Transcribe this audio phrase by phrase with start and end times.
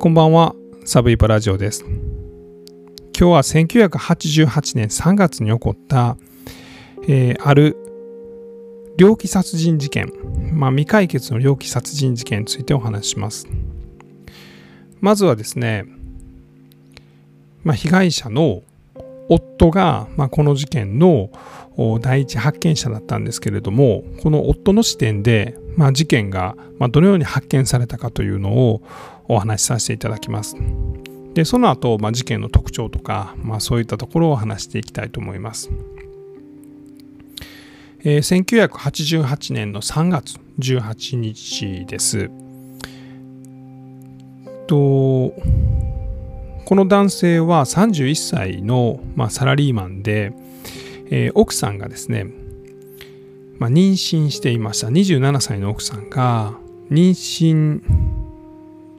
[0.00, 0.54] こんばんは、
[0.86, 1.84] サブイパラジオです。
[1.84, 1.92] 今
[3.12, 6.16] 日は1988年3月に起こった、
[7.06, 7.76] えーある
[8.96, 10.10] 猟奇殺人事件、
[10.54, 13.46] まあ、未解決の猟奇殺人事件についてお話しします。
[15.02, 15.84] まずはですね、
[17.62, 18.62] まあ、被害者の
[19.28, 21.28] 夫が、まあ、この事件の
[22.00, 28.82] 第一発見者だったんですけれどもこの夫の視点で、まあ、事件が、まあ、どのように発見されたかというのを
[29.32, 30.56] お話しさせていただきます。
[31.34, 35.70] でその後、まあ、事件の特徴とか、まあ、そういったところを話していきたいと思います。
[38.02, 42.30] えー1988年の3月18日です。
[44.66, 44.76] と
[46.64, 50.32] この男性は31歳の、まあ、サラリーマンで、
[51.10, 52.26] えー奥さんがですね、
[53.58, 56.54] まあ、妊娠していました27歳の奥さんが
[56.90, 58.19] 妊娠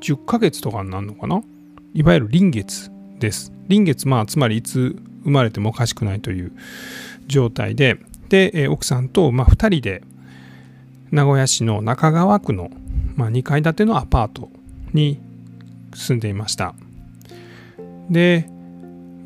[0.01, 1.41] 10ヶ月とかになるのかな？
[1.93, 3.53] いわゆる臨月です。
[3.67, 6.51] 臨月まあつまりいつ生まれてもおかしくないという
[7.27, 7.97] 状態で。
[8.29, 10.03] で、え奥さんと、まあ、2人で
[11.11, 12.71] 名古屋市の中川区の、
[13.15, 14.49] まあ、2階建てのアパート
[14.93, 15.19] に
[15.93, 16.73] 住んでいました。
[18.09, 18.49] で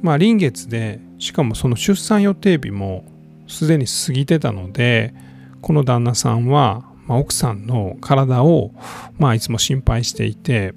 [0.01, 3.05] まあ臨月でしかもその出産予定日も
[3.47, 5.13] すでに過ぎてたので
[5.61, 8.71] この旦那さんは、まあ、奥さんの体を、
[9.17, 10.73] まあ、いつも心配していて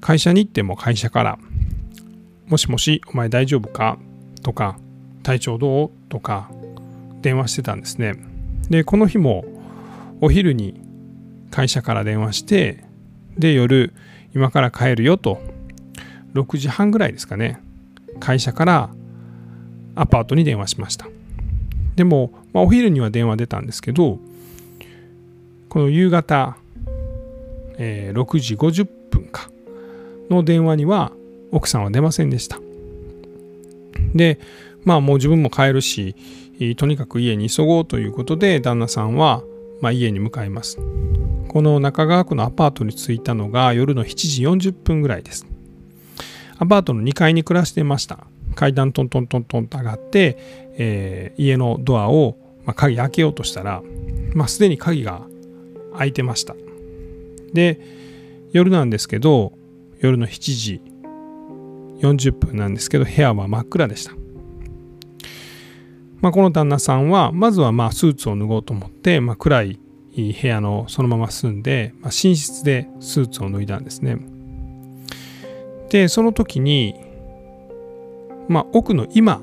[0.00, 1.38] 会社に行っても会社から
[2.48, 3.98] 「もしもしお前大丈夫か?」
[4.42, 4.78] とか
[5.22, 6.50] 「体調どう?」とか
[7.22, 8.16] 電話してたんですね
[8.68, 9.44] でこの日も
[10.20, 10.80] お昼に
[11.50, 12.84] 会社から電話して
[13.38, 13.92] で夜
[14.34, 15.40] 今から帰るよと
[16.34, 17.60] 6時半ぐらいですかね
[18.18, 18.90] 会社から
[19.94, 21.06] アパートに電話しました
[21.96, 24.18] でも、まあ、お昼には電話出たんですけど
[25.72, 26.58] この夕方、
[27.78, 29.50] えー6時50分か
[30.28, 31.12] の電話には
[31.50, 32.60] 奥さんは出ませんでした。
[34.14, 34.38] で
[34.84, 36.14] まあもう自分も帰るし
[36.76, 39.42] とにかく家に急ごうということで旦那さんは、
[39.80, 40.76] まあ、家に向かいます。
[41.48, 45.46] この中川区のアパートに着いたのが夜の7時40分ぐらいです。
[46.58, 48.26] アパートの2階に暮らしていました。
[48.56, 50.36] 階段トントントントンと上がって、
[50.76, 52.36] えー家のドアを、
[52.66, 53.80] まあ、鍵開けようとしたら、
[54.34, 55.22] まあ、すでに鍵が
[55.96, 56.54] 開いてました。
[57.52, 57.80] で
[58.52, 59.52] 夜なんですけど
[60.00, 60.80] 夜の7時
[62.00, 64.12] 40分なんですけど部屋は真っ暗でした。
[66.20, 69.80] まあ、この旦那さんはまずはまあスーツを脱ごうと思って、まあ、暗い
[70.14, 74.18] 部屋のそのまま住んで、まあ、寝室でスーツを脱いだんですね。
[75.90, 76.94] でその時に、
[78.48, 79.42] まあ、奥の今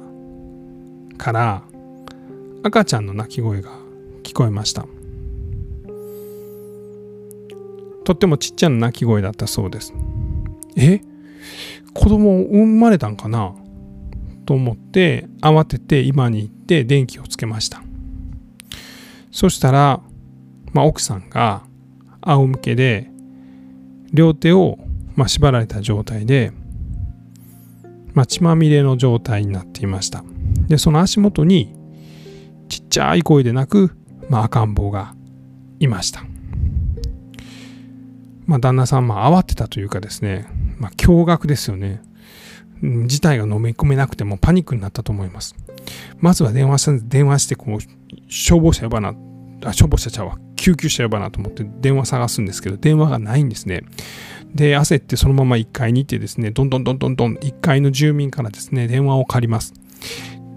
[1.18, 1.64] から
[2.64, 3.72] 赤ちゃんの泣き声が
[4.24, 4.86] 聞こえました。
[8.10, 9.94] とってもちっちゃな泣き声だったそうです。
[10.76, 11.00] え？
[11.94, 13.54] 子供生まれたんかな？
[14.48, 17.84] と思って慌てて今に行って電気をつけました。
[19.30, 20.02] そしたら、
[20.74, 21.62] まあ、奥さんが
[22.22, 23.12] 仰向けで
[24.12, 24.80] 両手を、
[25.14, 26.52] まあ、縛られた状態で、
[28.16, 30.24] まあ、血まみれの状態になっていました。
[30.68, 31.76] でその足元に
[32.70, 33.96] ちっちゃい声で泣く、
[34.30, 35.14] まあ、赤ん坊が
[35.80, 36.24] いました。
[38.50, 40.48] まあ旦那さんまあ慌てたというかですね、
[40.80, 42.02] まあ、驚愕ですよね
[42.82, 45.56] うん事態が飲み込めなくてもパニックになったと思います。
[46.18, 47.80] まずは電話し電話してこう
[48.28, 49.14] 消防車呼ばな
[49.64, 53.84] あ消防車ちゃうわ救急車呼ばなと思って電話探すんですけど電話がないんですね。
[54.56, 59.74] で焦ってそのまま1階に行ってですねどんどんどんどんどん1階の住民からですね電話を借ります。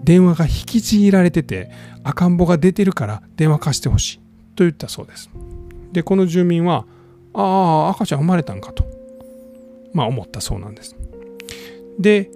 [0.03, 1.69] 電話が引きちぎられてて
[2.03, 4.17] 赤ん坊が出てるから電話貸してほしい
[4.55, 5.29] と言ったそうです。
[5.91, 6.87] でこの住民は
[7.33, 8.85] ああ赤ちゃん生まれたんかと。
[9.93, 10.95] まあ思ったそうなんです。
[11.99, 12.29] で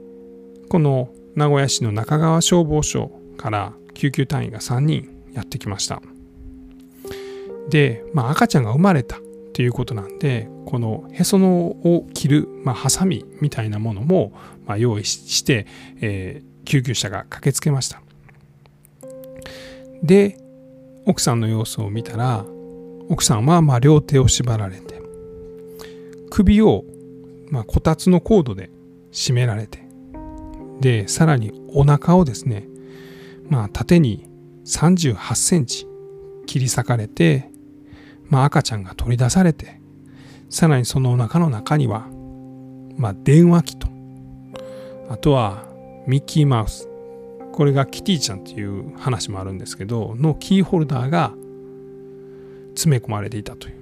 [0.69, 6.01] この名古屋市の中川消防署から救急隊員が3人やってきました。
[7.69, 9.19] で、まあ、赤ちゃんが生まれたっ
[9.53, 14.31] ていうことなんでこのへそのを切る、まあ、ハサミみたいなものも、
[14.65, 15.67] まあ、用意して、
[16.01, 18.01] えー救急車が駆けつけました。
[20.03, 20.37] で
[21.05, 22.45] 奥さんの様子を見たら
[23.09, 25.01] 奥さんはまあ両手を縛られて
[26.29, 26.83] 首を
[27.49, 28.69] まあこたつのコードで
[29.11, 29.87] 締められて
[30.79, 32.67] でさらにお腹をですね
[33.49, 34.27] まあ縦に
[34.65, 35.87] 38センチ
[36.45, 37.49] 切り裂かれて、
[38.29, 39.79] まあ、赤ちゃんが取り出されて
[40.49, 42.07] さらにそのお腹の中には、
[42.97, 43.87] まあ、電話機と
[45.09, 45.65] あとは
[46.05, 46.89] ミッキーマウス。
[47.57, 51.33] これがキティちゃんっていう話もあるんですけどのキーホルダーが
[52.77, 53.77] 詰め込まれていたという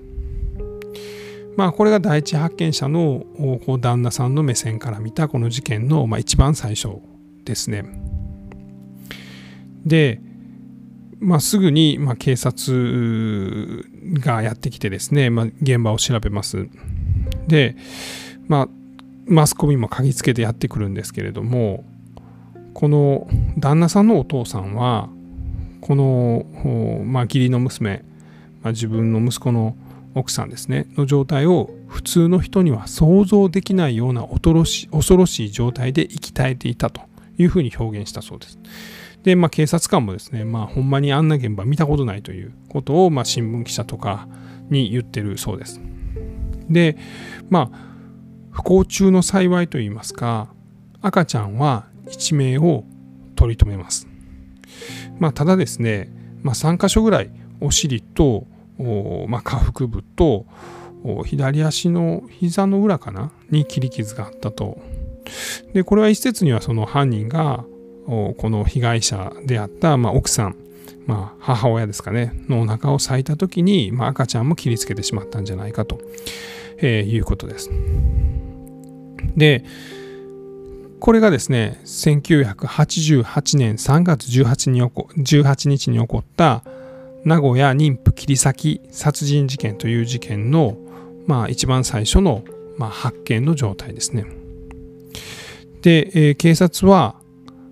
[1.55, 3.25] まあこれが第一発見者の
[3.65, 6.89] こう旦那さんの目線から見たこの事件の、まあ、一番最初
[7.45, 7.85] ですね。
[9.85, 10.19] で、
[11.19, 13.85] まあ、すぐに、ま、警察
[14.19, 16.67] がやってきてですね、まあ、現場を調べます。
[17.47, 17.77] で、
[18.47, 18.69] まあ、
[19.27, 21.83] マスコミも嗅ぎつけてやってくるんですけれども
[22.75, 23.27] この
[23.57, 25.09] 旦那さんのお父さんは
[25.81, 28.03] この、ま、義理の娘、
[28.65, 29.77] まあ、自分の息子の
[30.15, 37.01] 奥さんですねの状態を普通の人には想像できないような恐ろし恐ろしい状態で生き絶えていたと
[37.37, 38.57] いうふうに表現したそうです。
[39.21, 44.27] で、まあ、警察官もですね、まあ、ほんまにあんな現場見たことないということを、まあ、新聞記者とか
[44.69, 45.79] に言ってるそうです。
[46.67, 46.97] で、
[47.49, 47.79] まあ、
[48.51, 50.51] 不幸中の幸いといいますか、
[51.01, 52.83] 赤ちゃんは一命を
[53.35, 54.07] 取り留めます。
[55.19, 57.29] まあ、ただですね、まあ、3箇所ぐらい
[57.61, 58.47] お尻と、
[59.27, 60.45] まあ、下腹部と
[61.25, 63.31] 左足の膝の裏かな？
[63.49, 64.79] に切り傷があったと。
[65.73, 67.63] で、これは一説にはその犯人が
[68.05, 70.55] この被害者であった、まあ、奥さん、
[71.07, 72.33] まあ、母親ですかね？
[72.47, 75.99] のお腹を裂いた時に、まあ、赤ちゃんも切りつけてしまったんじゃないかと、
[76.77, 77.69] えー、いうことです。
[79.35, 79.63] で
[80.99, 86.63] これがですね1988年3月 18, に18日に起こった
[87.25, 90.77] 名古屋妊婦切り裂き殺人事件という事件の、
[91.27, 92.43] まあ、一番最初の、
[92.77, 94.25] まあ、発見の状態ですね。
[95.81, 97.15] で、えー、警察は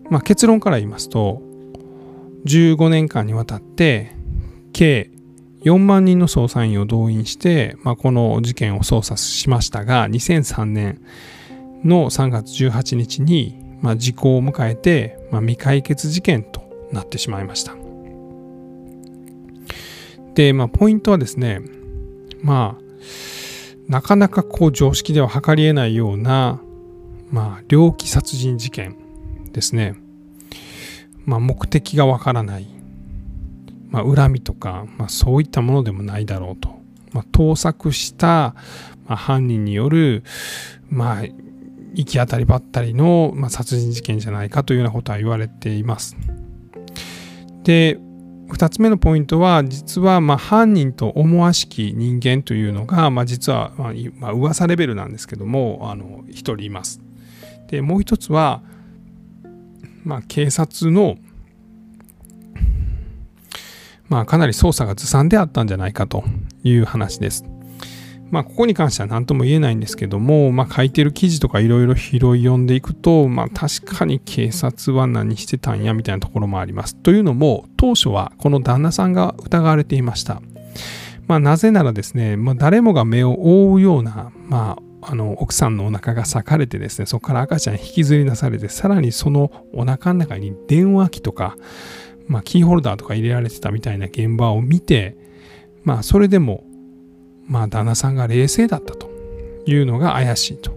[0.09, 1.41] まあ、結論から言いますと
[2.45, 4.15] 15年間にわたって
[4.73, 5.09] 計
[5.63, 11.01] 4万人の捜査員を動員して、まあ、この事件を捜査しましたが2003年
[11.83, 16.61] の3月18日に、まあ、時効を迎えて、まあ、未解決事件と
[16.91, 17.82] なってしまいました
[20.35, 21.61] で、まあ、ポイントはですね
[22.41, 22.83] まあ
[23.87, 26.61] なかなかこう常識では測りえないような、
[27.29, 28.97] まあ、猟奇殺人事件
[29.51, 29.95] ですね、
[31.25, 32.67] まあ、目的がわからない、
[33.89, 36.69] まあ、恨みとか、まあ、そういったものでもないだろうと、
[37.11, 38.55] まあ、盗作した、
[39.05, 40.23] まあ、犯人による、
[40.89, 41.21] まあ、
[41.93, 46.15] 行き当たりばったりの、まあ、殺人事件じゃないかというようなことは言われています。
[47.63, 47.99] で
[48.49, 57.01] 2つ目のポイントは実はま犯人と思わしき人間というのが、まあ、実はまあ噂レベルなんですけどもあの1人います。
[57.67, 58.61] でもう一つは
[60.03, 61.17] まあ、警察の、
[64.09, 66.23] まあ、かなり捜査がずさんであったんじゃないかと
[66.63, 67.45] いう話です。
[68.33, 76.95] まあ、ここに関しては何とも言えないんですけども、まあ、書いてる記事とかいろいろ拾い読んでいくと、まあ、確かに警察は何してたんやみたいなところもあります。
[76.95, 80.41] というのも、当初はこの旦那さんが疑われていました。
[81.27, 91.55] まあ、なぜならですね、まあ、誰もが目を覆うような、まあ、あの奥さんのお腹が裂かれてですねそこから赤ちゃん引きずり出されてさらにそのお腹の中に電話機とか、
[92.27, 95.17] まあ、キーホルダーとか入れられてたみたいな現場を見て
[95.83, 96.63] まあそれでも
[97.47, 99.09] まあ旦那さんが冷静だったと
[99.65, 100.71] いうのが怪しいと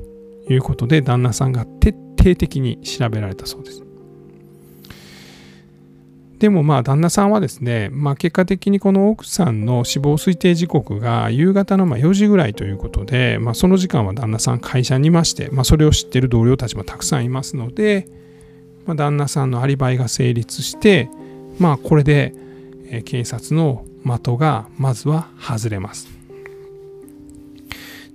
[0.48, 3.86] いうことで旦那さんが徹底的に調べられたそうです
[6.38, 18.06] でもまあ旦那さんはですね、まあ、結果的にこの奥さんの死亡推定時刻が夕方のま4時ぐらいということで、まあ、その時間は旦那さん会社にいまして、まあ、それを知っている同僚たちもたくさんいますので、
[18.84, 21.08] まあ、旦那さんのアリバイが成立して、
[21.58, 22.34] まあ、これで
[23.06, 26.15] 警察の的がまずは外れます。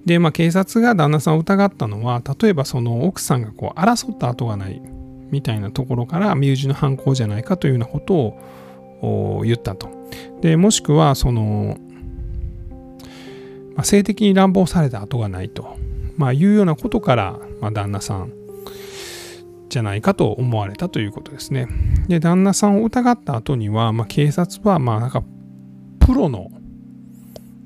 [0.05, 4.81] で、まあ、警察が旦那さんを疑ったのは例えばその奥さんがこう争った跡がない
[5.29, 8.13] みたいなところから身内の犯行じゃないかというようなこと
[9.05, 9.89] を言ったと。
[10.41, 11.77] でもしくはその、
[13.75, 15.77] まあ、性的に乱暴された跡がないと、
[16.17, 18.33] まあ、いうようなことから、まあ、旦那さん
[19.69, 21.67] じゃないかと思われたということですね。
[22.09, 25.23] で旦那さんを疑った後には、まあ、警察はまあなんか
[25.99, 26.51] プロの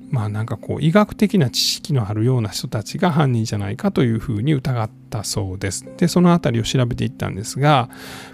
[0.09, 5.85] まあなんかこう医学的な知識のあるような人たちが犯人じゃないかというふうに疑ったそうです。
[5.97, 7.89] でその辺りを調べていったんですが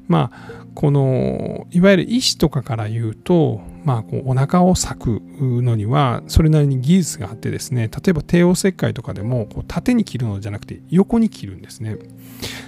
[0.07, 11.97] まあこのいわゆる医師とかから言うとまあこうお腹を裂くのにはそれなりに技術があってですね例えば帝王切開とかでもこう縦に切るのじゃなくて横に切るんですね。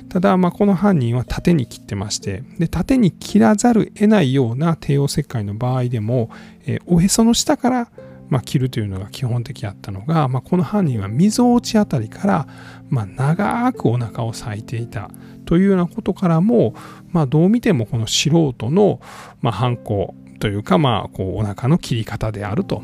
[0.09, 6.29] ただまあこの犯人は縦に切ってましてで縦に切らざる得ないような帝王切開の場合でも、
[6.65, 7.89] えー、おへその下から
[8.33, 12.47] まあ、切るというのが基本的だったのが、まあ、この犯人はみぞおちあたりから、
[12.89, 15.11] まあ、長くお腹を裂いていた
[15.45, 16.73] というようなことからも、
[17.11, 18.99] まあ、どう見てもこの素人の、
[19.41, 22.81] まあ、犯行というか、まあ、こうお腹の切り方であると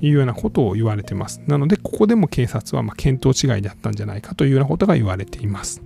[0.00, 1.42] いうようなことを言われてます。
[1.46, 5.82] なので、ここでも警察はま見当違いだったんじゃないかというようなことが言われています。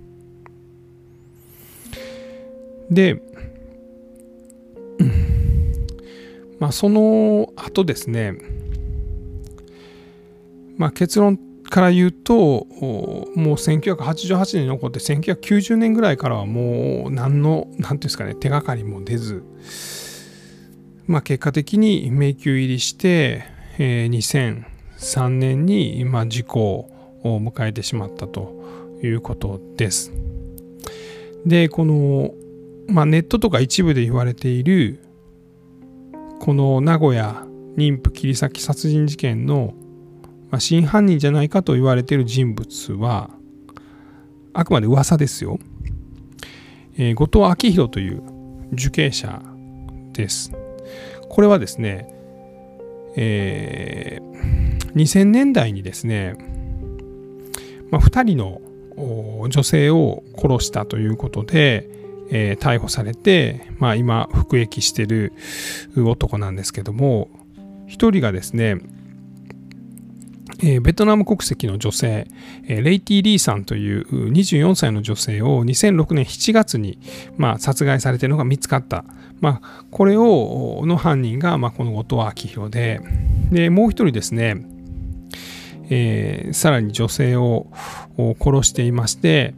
[2.89, 3.21] で、
[6.61, 8.35] まあ、その後ですね、
[10.81, 11.37] まあ、結論
[11.69, 19.43] から言うともう1988年に起こって1990年ぐらいからはもう何の何ていうんですかね手がかりも出ず
[21.05, 23.43] まあ結果的に迷宮入りして、
[23.77, 24.63] えー、
[25.03, 26.89] 2003年に、まあ、事故
[27.23, 30.11] を迎えてしまったということです。
[31.45, 32.31] でこの、
[32.87, 34.99] まあ、ネットとか一部で言われている
[36.39, 37.45] この名古屋
[37.77, 39.75] 妊婦切り裂き殺人事件の
[40.51, 43.29] まあ、真犯人じゃないかと言われている人物は
[44.53, 45.59] あくまで噂ですよ、
[46.97, 48.21] えー、後藤昭弘という
[48.73, 49.41] 受刑者
[50.13, 50.51] です。
[51.29, 52.13] これはですね、
[53.15, 56.35] えー、2000年代にですね、
[57.89, 58.61] まあ、2人の
[59.49, 61.89] 女性を殺したということで、
[62.29, 65.33] えー、逮捕されて、まあ、今服役してる
[65.97, 67.29] 男なんですけども
[67.87, 68.77] 1人がですね
[70.63, 72.27] え、ベトナム国籍の女性、
[72.67, 76.99] え、レイティ・リーさんという24歳の女性を2006年7月に、
[77.37, 79.05] まあ、殺害されているのが見つかった。
[79.41, 83.01] まあ、これをの犯人が、まあ、この後藤昭弘で
[83.51, 84.63] でもう一人ですね、
[85.89, 87.67] えー、さらに女性を
[88.39, 89.55] 殺していまして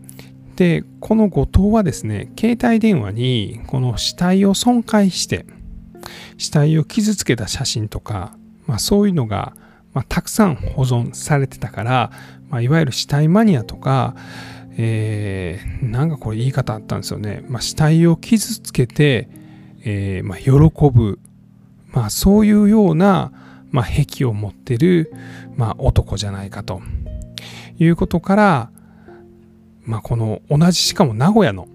[0.56, 5.46] でこの後藤はですね携帯電話にこの死体を損壊して
[6.38, 9.54] 死体を傷つけた写真とか、まあ、そういうのが
[9.94, 12.12] まあ、たくさん保存されてたから、
[12.50, 14.16] まあ、いわゆる死体マニアとか、
[14.78, 19.30] えー、なんかこれ言い方あったんですよね、まあ、死体を傷つけて、
[19.86, 20.52] えーまあ、喜
[20.92, 21.20] ぶ、
[21.92, 23.32] まあ、そういうような、
[23.72, 25.14] まあ、癖を持ってる、
[25.56, 26.82] まあ、男じゃないかと。
[27.80, 28.72] いうことから、
[29.84, 31.68] まあ、この同じしかも名古屋の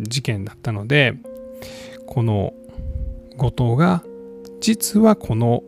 [0.00, 1.14] 事件だったので
[2.06, 2.52] この
[3.36, 4.02] 後藤が
[4.60, 5.62] 実はこの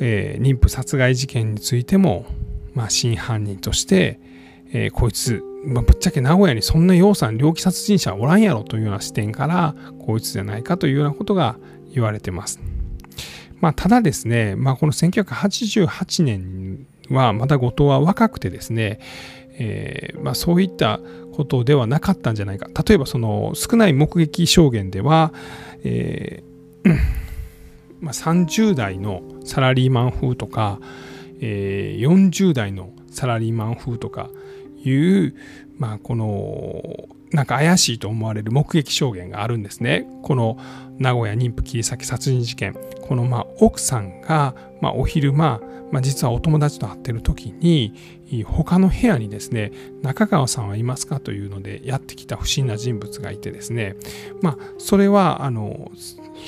[0.00, 2.26] えー、妊婦殺害事件についても、
[2.74, 4.20] まあ、真犯人として、
[4.72, 11.56] えー、こいつ、まあ、ぶっちゃけ名古屋にそんな養蚕猟奇殺人者おらんやろというような視点からこいつじゃないかというようなことが
[11.92, 12.60] 言われてます。
[13.60, 19.00] まあ、ただですね、まあ、この1988年はまだ後藤は若くてですね、
[19.54, 21.00] えーまあ、そういった
[21.34, 25.32] ことではなかったんじゃないか例えばその少ない目撃証言では、
[25.82, 26.96] えー
[28.00, 30.78] まあ、30代のサラリーマン風とか、
[31.40, 34.28] えー、40代のサラリーマン風とか
[34.84, 35.34] いう、
[35.78, 40.06] まあ、このなんか怪しいと思われる目撃証言があるんですね。
[40.22, 40.58] この
[40.98, 42.74] 名古屋妊婦切り裂き殺人事件。
[43.02, 47.94] このまあ奥さんが、まあ、お昼間、まあ、実はお友達と会ってる時に
[48.44, 53.96] 他の部屋にですね中川さんはいますかというのでやってきた不審な人物がいてですね
[54.42, 55.90] まあそれはあの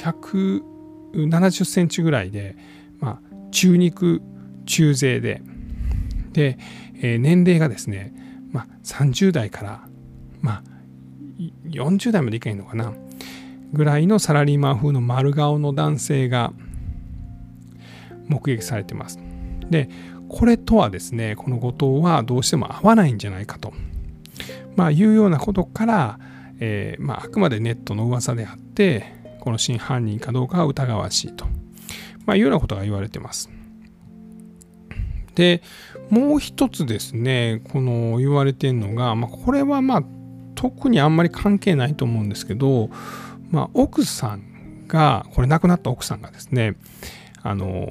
[0.03, 2.57] 170センチぐらいで、
[3.01, 4.23] まあ、中肉
[4.67, 5.43] 中背で。
[6.33, 6.59] で、
[7.03, 8.15] えー、年齢がですね、
[8.53, 9.89] まあ、30代から、
[10.41, 10.63] まあ、
[11.69, 12.93] 40代までいかへんのかな。
[13.73, 16.53] ぐらいのサラリーマン風の丸顔の男性が
[18.27, 19.19] 目撃されてます。
[19.69, 19.89] で
[20.29, 23.73] これとはですねこの後藤はどうしても合わないんじゃないかと、
[24.77, 26.19] まあ、いうようなことから、
[26.61, 29.05] えーまあ、あくまでネットの噂であって
[29.41, 31.47] この真犯人かどうかは疑わしいと、
[32.27, 33.51] まあ、いうようなことが言われてます。
[35.35, 35.63] で
[36.11, 40.05] もう一つですねこの言われてるのが、まあ、これはまあ
[40.55, 42.91] 特にあんまり関係ないと思うんですけど、
[43.51, 46.75] まあ、奥さんがこれ亡くなった奥さんがですね
[47.43, 47.89] あの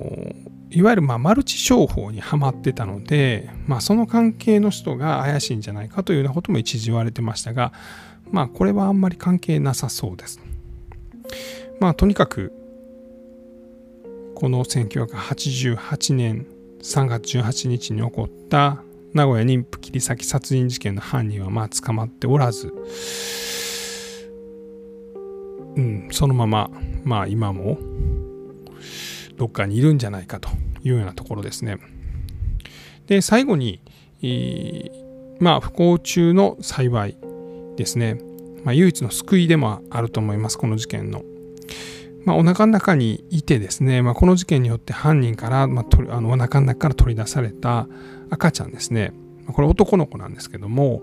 [0.69, 7.73] いわゆるまマルチ商法にはまってたので、まあ、その関係の人が怪しいんじゃないかというようなことも一時言われてましたが、
[8.31, 10.39] まあ、これはあんまり関係なさそうです。
[11.79, 12.53] まあとにかく
[14.39, 16.47] この1988年
[16.81, 18.81] 3月18日に起こった
[19.13, 22.73] 名古屋妊婦切り裂き殺人事件の犯人はまあ捕まっておらず、
[25.75, 26.71] うん、そのまま
[27.03, 27.79] まあ今も
[29.35, 30.47] どっかにいるんじゃないかと
[30.85, 31.77] いうようなところですね。
[33.07, 33.81] で最後に、
[34.23, 34.89] え
[35.41, 37.17] まあ不幸中の幸い
[37.75, 38.21] ですね。
[38.63, 41.23] まあ、唯一の救いでもあると思います、この事件の。
[42.29, 47.87] まあ、お腹の中にいてですね、まあ、この事件によって犯人から、まあ、あのお腹の中から取り出された
[48.29, 49.13] 赤ちゃんですね、
[49.51, 51.01] これ男の子なんですけども、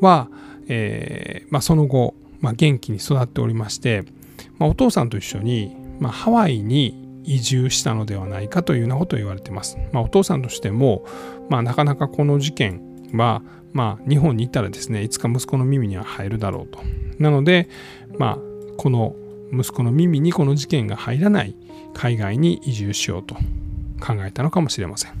[0.00, 0.28] は、
[0.66, 4.02] えーまあ、その後、まあ、元気に育っておりまして、
[4.58, 9.78] まあ、お父さんと一緒に、ま、ハワイに移住したのではないかというようなことを言われています。
[9.92, 11.06] ま、お父さんとしても、
[11.50, 12.80] ま、なかなかこの事件
[13.12, 16.80] は、ま、日本に行ったらですねいつか息子の耳には入るだろうと。
[17.20, 17.68] なので、
[18.18, 18.38] まあ、
[18.76, 19.14] この
[19.54, 21.54] 息子の耳にこの事件が入らない
[21.94, 23.34] 海外に移住しようと
[24.00, 25.12] 考えたのかもしれません。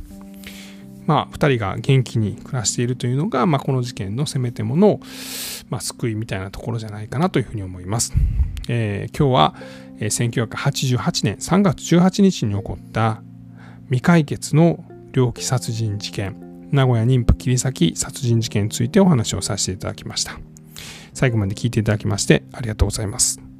[1.06, 5.00] まあ、2人が元気に暮らしているというのが、まあ、この事件のせめてもの、
[5.68, 8.14] まあ、救いみたいなところじゃないかなというふうに思います。
[8.68, 9.54] えー、今日は、
[10.00, 13.22] え、1988年3月18日に起こった
[13.86, 20.38] 未解決の猟奇殺人事件名古屋妊婦切り裂き殺人事件についてお話をさせていただきました。
[21.12, 23.53] 最後まで聞いていただきましてありがとうございます。